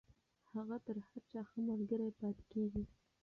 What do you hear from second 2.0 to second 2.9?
پاتې کېږي.